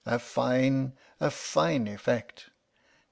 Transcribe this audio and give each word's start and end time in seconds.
A 0.03 0.17
fine 0.17 0.93
a 1.19 1.29
fine 1.29 1.87
effect! 1.87 2.49